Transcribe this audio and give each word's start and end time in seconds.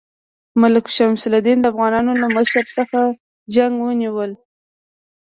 ملک 0.61 0.85
شمس 0.95 1.23
الدین 1.29 1.57
د 1.61 1.65
افغانانو 1.73 2.11
له 2.21 2.27
مشر 2.37 2.63
څخه 2.77 2.99
جنګ 3.55 3.73
ونیوله. 3.81 4.37